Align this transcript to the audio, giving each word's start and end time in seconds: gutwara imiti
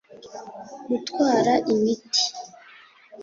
gutwara 0.89 1.53
imiti 1.73 2.21